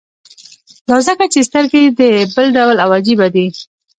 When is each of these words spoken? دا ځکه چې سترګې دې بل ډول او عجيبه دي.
دا 0.87 0.97
ځکه 1.07 1.25
چې 1.33 1.39
سترګې 1.49 1.83
دې 1.99 2.11
بل 2.35 2.47
ډول 2.57 2.77
او 2.83 2.89
عجيبه 2.97 3.27
دي. 3.35 3.47